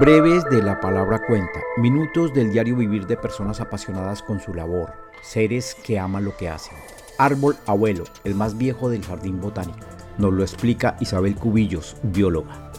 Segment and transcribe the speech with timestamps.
[0.00, 4.92] Breves de la palabra cuenta, minutos del diario vivir de personas apasionadas con su labor,
[5.22, 6.76] seres que aman lo que hacen.
[7.16, 9.78] Árbol abuelo, el más viejo del jardín botánico.
[10.18, 12.72] Nos lo explica Isabel Cubillos, bióloga.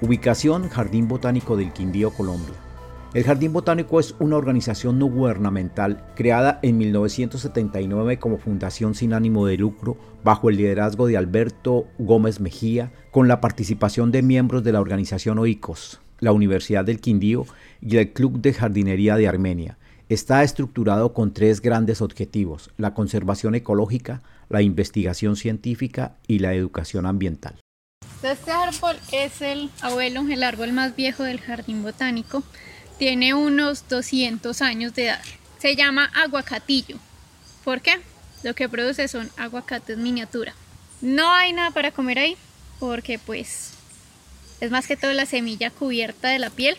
[0.00, 2.54] Ubicación Jardín Botánico del Quindío, Colombia.
[3.14, 9.46] El Jardín Botánico es una organización no gubernamental creada en 1979 como fundación sin ánimo
[9.46, 14.72] de lucro bajo el liderazgo de Alberto Gómez Mejía con la participación de miembros de
[14.72, 17.46] la organización OICOS, la Universidad del Quindío
[17.80, 19.78] y el Club de Jardinería de Armenia.
[20.10, 27.06] Está estructurado con tres grandes objetivos, la conservación ecológica, la investigación científica y la educación
[27.06, 27.54] ambiental.
[28.22, 32.42] Este árbol es el abuelo, el árbol más viejo del jardín botánico
[32.98, 35.22] tiene unos 200 años de edad.
[35.58, 36.98] Se llama aguacatillo.
[37.64, 38.00] ¿Por qué?
[38.42, 40.54] Lo que produce son aguacates miniatura.
[41.00, 42.36] No hay nada para comer ahí
[42.80, 43.72] porque pues
[44.60, 46.76] es más que todo la semilla cubierta de la piel.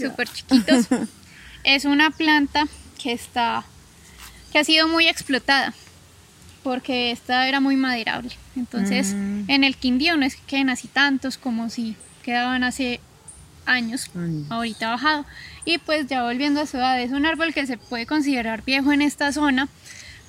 [0.00, 0.86] Súper chiquitos.
[1.64, 2.66] es una planta
[3.02, 3.64] que está
[4.52, 5.74] que ha sido muy explotada
[6.62, 8.30] porque esta era muy maderable.
[8.56, 9.48] Entonces, mm.
[9.48, 13.00] en el Quindío no es que queden así tantos como si quedaban hace
[13.66, 14.10] años,
[14.48, 15.26] ahorita bajado.
[15.64, 18.92] Y pues ya volviendo a su edad, es un árbol que se puede considerar viejo
[18.92, 19.68] en esta zona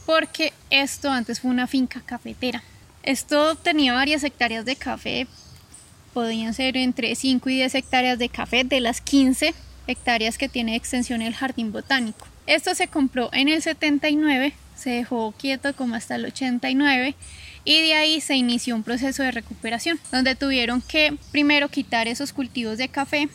[0.06, 2.64] porque esto antes fue una finca cafetera.
[3.04, 5.28] Esto tenía varias hectáreas de café,
[6.14, 9.54] podían ser entre 5 y 10 hectáreas de café de las 15
[9.86, 12.26] hectáreas que tiene extensión el jardín botánico.
[12.48, 17.16] Esto se compró en el 79, se dejó quieto como hasta el 89
[17.68, 22.32] y de ahí se inició un proceso de recuperación donde tuvieron que primero quitar esos
[22.32, 23.28] cultivos de café.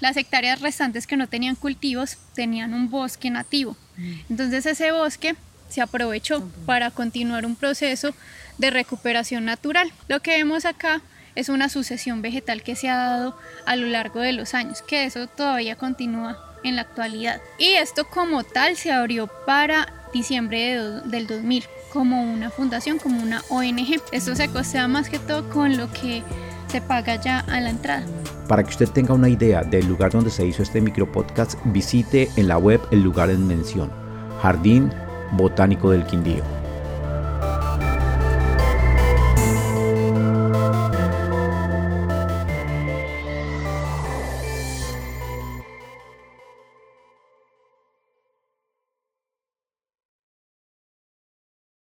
[0.00, 3.76] las hectáreas restantes que no tenían cultivos tenían un bosque nativo.
[3.96, 4.12] Mm.
[4.30, 5.34] Entonces ese bosque
[5.68, 8.14] se aprovechó para continuar un proceso
[8.56, 9.92] de recuperación natural.
[10.06, 11.02] Lo que vemos acá
[11.34, 15.06] es una sucesión vegetal que se ha dado a lo largo de los años, que
[15.06, 17.40] eso todavía continúa en la actualidad.
[17.58, 21.64] Y esto como tal se abrió para diciembre del 2000
[21.96, 24.02] como una fundación, como una ONG.
[24.12, 26.22] Esto se costea más que todo con lo que
[26.68, 28.04] se paga ya a la entrada.
[28.46, 32.48] Para que usted tenga una idea del lugar donde se hizo este micropodcast, visite en
[32.48, 33.90] la web el lugar en mención,
[34.42, 34.92] Jardín
[35.32, 36.55] Botánico del Quindío.